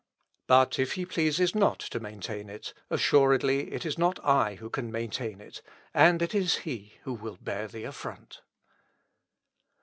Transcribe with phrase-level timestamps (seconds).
[0.47, 4.91] But if he pleases not to maintain it, assuredly it is not I who can
[4.91, 5.61] maintain it;
[5.93, 8.41] and it is he who will bear the affront."